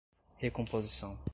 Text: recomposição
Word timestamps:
recomposição 0.41 1.15